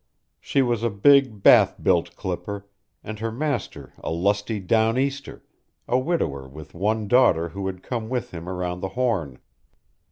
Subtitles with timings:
[0.39, 2.65] She was a big Bath built clipper,
[3.03, 5.43] and her master a lusty down Easter,
[5.87, 9.37] a widower with one daughter who had come with him around the Horn.